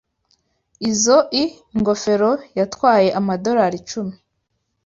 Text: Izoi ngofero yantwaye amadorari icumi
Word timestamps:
Izoi 0.89 1.43
ngofero 1.79 2.31
yantwaye 2.57 3.09
amadorari 3.19 3.75
icumi 3.81 4.15